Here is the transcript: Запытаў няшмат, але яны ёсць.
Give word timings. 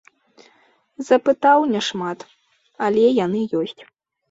Запытаў 1.09 1.59
няшмат, 1.75 2.19
але 2.89 3.05
яны 3.25 3.39
ёсць. 3.63 3.79